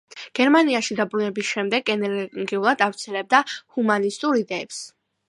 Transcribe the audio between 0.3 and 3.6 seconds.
გერმანიაში დაბრუნების შემდეგ ენერგიულად ავრცელებდა